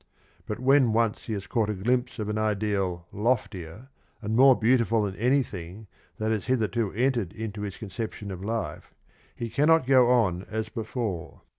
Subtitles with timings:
[0.47, 3.89] But when once he has caught a glimpse of an ideal loftier
[4.19, 5.85] and more beautiful than anything
[6.17, 8.95] that has hitherto entered into his conception of life,
[9.35, 11.43] he cannot go on as before.